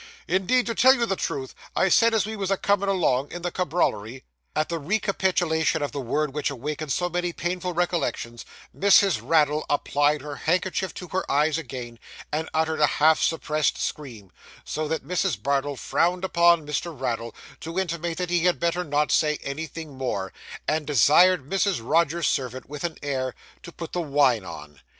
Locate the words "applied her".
9.69-10.37